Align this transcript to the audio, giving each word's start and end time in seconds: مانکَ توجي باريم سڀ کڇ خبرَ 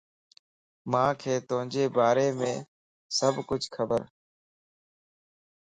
مانکَ 0.91 1.21
توجي 1.49 1.85
باريم 1.95 2.39
سڀ 3.17 3.35
کڇ 3.49 3.61
خبرَ 3.75 4.01